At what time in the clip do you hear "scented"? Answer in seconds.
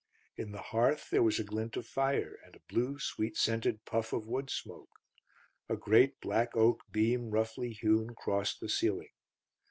3.37-3.85